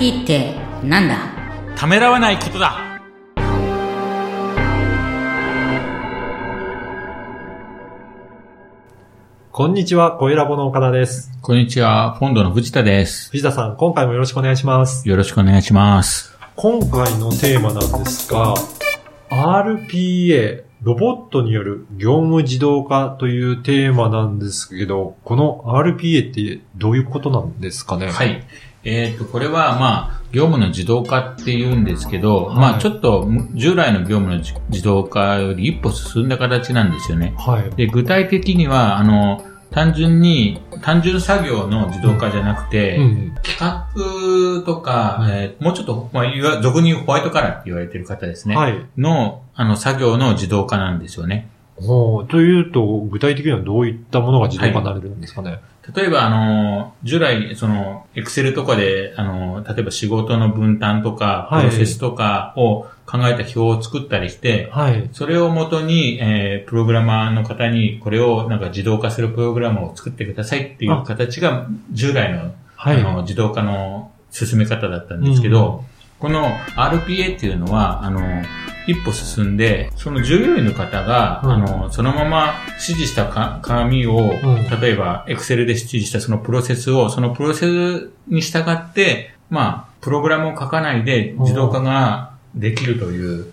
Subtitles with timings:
[0.00, 1.18] IT ってなんだ？
[1.74, 3.00] ためらわないことだ
[9.50, 11.32] こんにちは、声ラボの岡田です。
[11.42, 13.30] こんにちは、フォンドの藤田です。
[13.32, 15.08] 藤田さん、今回もよろしくお願いします。
[15.08, 16.38] よろしくお願いします。
[16.54, 18.54] 今回のテーマなんですが、
[19.30, 28.12] RPA、ロボットによる業務自動化というテーマなんですけど、この RPA ってどういうことなんですかね？
[28.12, 28.44] はい。
[28.88, 37.34] えっ、と、これは、まあ、業務の自動化って言うんですけど、はいまあ、ちょっと、従来の業務の自自動化より一歩進んだ形なんですよね。
[37.38, 37.70] はい。
[37.76, 43.34] で、具体的には、あの、単純に、単純作業の自動化じゃなくて、うん。
[43.42, 48.56] 企画とか、えーもうちょっと、まあ、俗に言うホワイトカラーって言われてる方ですね。
[48.56, 48.86] はい。
[48.96, 51.50] の、あの、作業の自動化なんですよね。
[51.80, 55.60] ほうというと、具体的にはどういったものが自動化になれるんですかね、
[55.94, 65.08] 例えば、あの、従来、その、エクセルとかで、あの、例えば仕事の分担とか、はいプロセスとかを考えた表を作ったりして、はい。
[65.12, 73.00] それをもとに、えープログラマーの方に、これをなんか自動化するプログラムを作ってくださいっていう形が、従来の、はい。
[73.00, 75.84] あの、自動化の進め方だったんですけど、
[76.18, 78.20] この RPA っていうのは、あの、
[78.88, 81.50] 一歩進んで、その従業員の方が、うん。
[81.50, 84.80] あの、そのまま指示したか紙を、ん。
[84.80, 93.52] 例えば、Excel で指示したそのプロセスを、そのプロセスに従って、まあ、プログラムを書かないで自動化ができるという、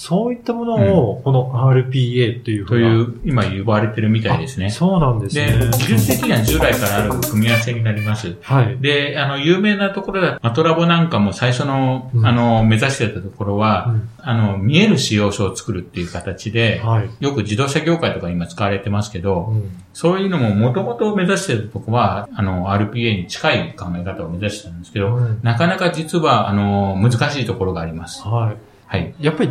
[0.00, 4.70] そういったものを、この RPA というふという、今呼ばれてるみたいですね。
[4.70, 8.34] そうなんですでね。、技術的には従来からある組み合わせになります。
[8.40, 8.78] はい。
[8.80, 17.10] で、あの、有名なところだマトラボなんかも最初の、うんあの、目指してたところは、うんあの、見える仕様書を作るっていう形で、はい。
[17.20, 28.22] よく自動車業界とか今使われてますけど、うんそういうのももともと目指してたところは、あの、RPA に近い考え方を目指してたんですけど、うんなかなか実は、あの、難しいところがあります。
[28.22, 28.54] は
[28.90, 29.14] はい。
[29.20, 29.24] い。
[29.24, 29.50] やっぱり、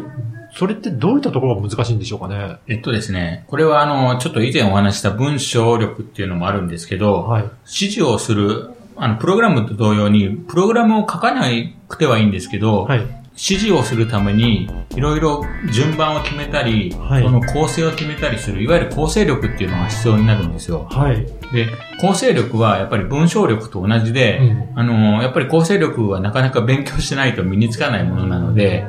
[0.60, 2.58] それってどういったところが難しいんでしょうかね？
[2.68, 7.44] えっとですね、これはあの、ちょっと以前お話しした文章力っていうのもあるんですけど、はい。
[7.44, 11.46] 指示をする、あの、プログラムと同様に、プログラムを書かな
[11.88, 13.00] くてはいいんですけど、はい。
[13.00, 20.90] 指示をするために、いろいろ順番を決めたり、はいその構成を決めたりする、いわゆる構成力っていうのが必要になるんですよ。
[20.92, 21.26] はい。
[21.54, 21.68] で、
[22.02, 24.40] 構成力はやっぱり文章力と同じで、
[24.76, 28.86] うんあの、やっぱり構成力はなかなか勉強しないと身につかないものなので、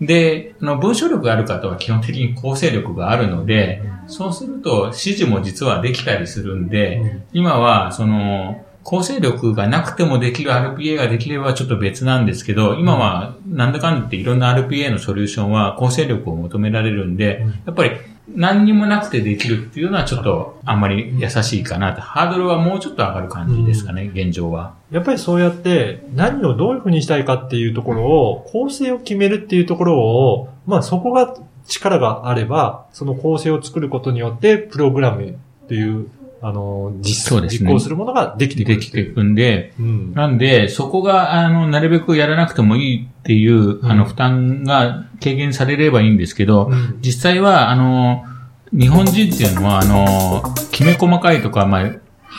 [0.00, 7.22] で、あの文章力がある方は基本的に構成力があるので、そうすると指示も実はできたりするんで、うん。
[7.32, 17.90] 今は、その、構成力がなくてもできる RPA ができればちょっと別なんですけど、今はなんだかんだ言っていろんな RPA のソリューションは構成力を求められるんで、やっぱり
[18.34, 22.00] 何にもなくてできるっていうのはちょっとあんまり優しいかなと。
[22.00, 24.74] ハードルはもうちょっと上がる感じですかね、現状は。
[24.90, 31.36] やっぱりそうやって、何をどういうふうにしたいかっていうところを、構成を決めるっていうところを、まあそこが
[31.66, 36.08] 力があれば、その構成を作ることによって、プログラムっていう、
[36.42, 38.90] あの、実ね実行するものができてくでるっていう。
[38.90, 40.14] きていくんで、うん。
[40.14, 48.24] なんで、そこが、あの、なるべくやらなくてもいいっていう、あの、うん負担が軽減されればいいんですけど、うん実際は、あの、
[48.72, 51.90] 日本人っていうのは、あの、きめ細かいとか、まあ、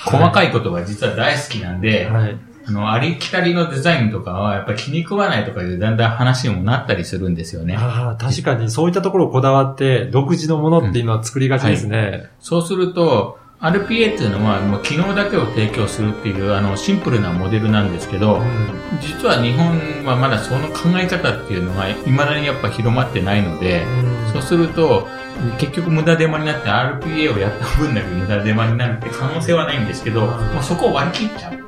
[0.05, 2.37] 細かいことが実は大好きなんで、はい。
[2.65, 7.75] あの、ありきたりのデザインとかは、やっぱり気に食わないとかいうだんだん話にもなったりするんですよね。
[7.77, 12.29] ああ、確かにそういったところをこだわって、独自のものっていうのは作りがちですね。
[12.39, 18.41] そうすると、RPA っていうのは、もう機能だけを提供するっていう、あの、シンプルなモデルなんですけど、
[18.99, 24.33] 実は日本はまだその考え方っていうのが、未だにやっぱ広まってないので、うん。
[24.33, 25.07] そうすると、
[25.59, 30.27] 結局無駄手間になって RPA をやった分だけ無駄手間になるって可能性はないんですけど、うん。
[30.27, 31.61] もうそこを割り切っちゃう。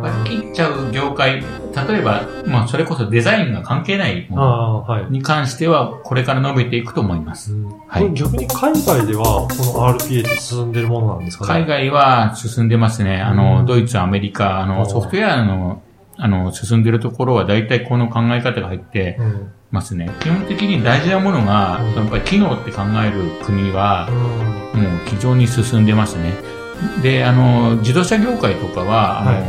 [0.00, 5.06] 割り切っちゃう業界、例えば、まあそれこそデザインが関係ないもの。
[5.10, 7.52] に関しては、これから伸びていくと思います。
[7.88, 9.48] はい逆に海外では、こ
[9.80, 11.60] の RPA って進んでるものなんですかね？
[11.60, 13.20] 海外は進んでますね。
[13.20, 15.82] あうの、んドイツ、アメリカ、あうんの、ソフトウェアの、
[16.16, 19.52] あの、進んでるところは大体この考え方が入ってうん。
[19.70, 20.08] ますね。
[20.20, 24.82] 基本的に大事なものが、うんやっぱり機能って考える国はう、ん。
[24.82, 26.32] もう非常に進んでますね。
[27.02, 29.40] で、あの、自動車業界とかは、あの、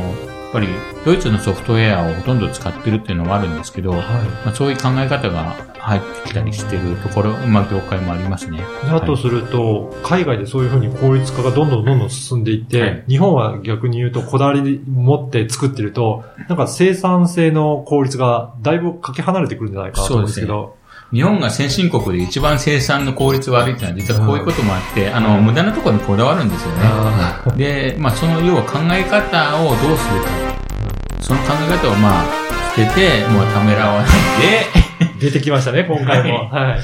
[0.56, 0.68] ぱり
[1.04, 3.98] ドイツのソフトウェアをほとんど使ってるっていうのはあるんですけど、は
[4.46, 8.60] まあ、そういう考え方が入ってきたりしてるところ、まあ、業界もありますね。
[8.84, 8.88] い。
[8.88, 20.78] だとすると、海外でそういうふうに効率化がどんどんどんどん進んでいって、はい日本は逆に言うとこだわり持って作ってると、なんか生産性の効率がだいぶかけ離れてくるんじゃないかなと思うんですけど、
[21.13, 26.80] 日本が先進国で一番生産の効率悪いっていうのは実はこういうこともあって、あの、無駄なところにこだわるんですよね。
[26.84, 30.30] あで、まあ、その要は考え方をどうするか。
[31.22, 32.25] その考え方をまあ、
[32.75, 34.12] 捨てて、もうためらわない
[34.42, 36.50] で、 出てきましたね、今回も。
[36.52, 36.80] はい。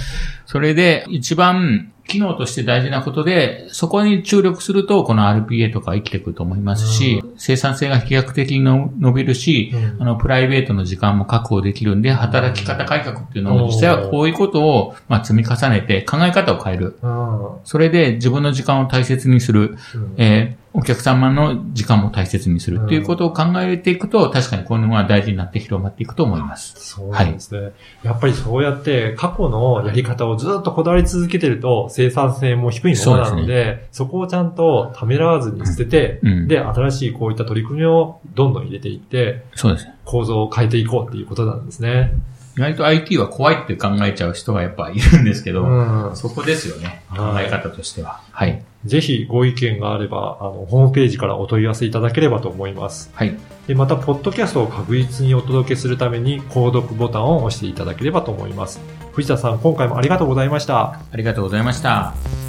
[0.51, 10.01] それで一番機能として大事なことで、そこに注力すると、この RPA とか生きてくると思いますし、生産性が飛躍的にの伸びるし、うん。
[10.01, 16.97] あの、プライベートの時間も確保できるんで、働き方改革っていうのも、実際はこういうことを、まあ、積み重ねて考え方を変える。
[17.01, 19.77] うんそれで自分の時間を大切にする。
[19.95, 20.13] うん。
[20.17, 26.75] えーお客様の時間も大切にするっていうことを考えていくと、確かにこういうのが大事になって広まっていくと思います。
[26.77, 27.71] そうですね。
[28.03, 39.95] やっぱりそうやって過去のやり方をずっとこだわり続けてると生産性も低いものなので、そこをちゃんとためらわずに捨てて、うんで、新しいこういった取り組みをどんどん入れていって、そうですね。
[40.05, 42.13] 構造を変えていこうっていうことなんですね。
[42.61, 47.03] 意外と IT は怖いって考えちゃう人がやっぱいるんですけど、うんそこですよね。
[47.09, 48.21] 考はいえ方としては。
[48.31, 48.63] はい。
[48.85, 53.11] ぜひご意見があれば、あの、ホームページからお問い合わせいただければと思います。
[53.13, 53.35] はい。
[53.67, 58.79] で、また、ポッドキャストを確実にお届けするために、購読ボタンを押していただければと思います。
[59.13, 60.99] 藤田さん、今回もありがとうございました。
[61.11, 62.40] ありがとうございました。